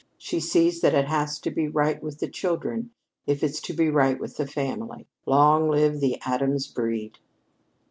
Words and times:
She 0.17 0.39
sees 0.39 0.81
that 0.81 0.95
it 0.95 1.05
has 1.05 1.37
to 1.41 1.51
be 1.51 1.67
right 1.67 2.01
with 2.01 2.17
the 2.17 2.27
children 2.27 2.89
if 3.27 3.43
it's 3.43 3.61
to 3.61 3.73
be 3.73 3.87
right 3.87 4.19
with 4.19 4.35
the 4.35 4.47
family. 4.47 5.05
Long 5.27 5.69
live 5.69 5.99
the 5.99 6.19
Addams 6.25 6.65
breed!" 6.65 7.19